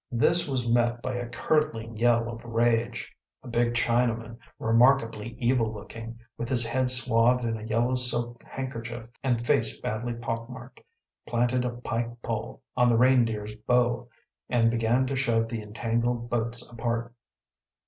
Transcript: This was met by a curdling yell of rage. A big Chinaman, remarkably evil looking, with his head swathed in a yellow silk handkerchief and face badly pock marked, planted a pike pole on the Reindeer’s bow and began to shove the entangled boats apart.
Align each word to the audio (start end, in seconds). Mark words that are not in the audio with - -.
This 0.11 0.49
was 0.49 0.67
met 0.67 0.99
by 1.03 1.13
a 1.13 1.29
curdling 1.29 1.95
yell 1.95 2.27
of 2.27 2.43
rage. 2.43 3.15
A 3.43 3.47
big 3.47 3.75
Chinaman, 3.75 4.39
remarkably 4.57 5.35
evil 5.37 5.71
looking, 5.71 6.17
with 6.39 6.49
his 6.49 6.65
head 6.65 6.89
swathed 6.89 7.43
in 7.45 7.55
a 7.55 7.61
yellow 7.65 7.93
silk 7.93 8.43
handkerchief 8.43 9.07
and 9.23 9.45
face 9.45 9.79
badly 9.79 10.15
pock 10.15 10.49
marked, 10.49 10.79
planted 11.27 11.65
a 11.65 11.69
pike 11.69 12.19
pole 12.23 12.63
on 12.75 12.89
the 12.89 12.97
Reindeer’s 12.97 13.53
bow 13.53 14.09
and 14.49 14.71
began 14.71 15.05
to 15.05 15.15
shove 15.15 15.47
the 15.49 15.61
entangled 15.61 16.31
boats 16.31 16.67
apart. 16.67 17.13